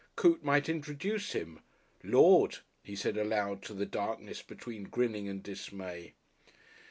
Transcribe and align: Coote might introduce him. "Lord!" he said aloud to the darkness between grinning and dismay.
Coote 0.15 0.43
might 0.43 0.67
introduce 0.67 1.33
him. 1.33 1.59
"Lord!" 2.03 2.57
he 2.81 2.95
said 2.95 3.17
aloud 3.19 3.61
to 3.65 3.75
the 3.75 3.85
darkness 3.85 4.41
between 4.41 4.85
grinning 4.85 5.29
and 5.29 5.43
dismay. 5.43 6.15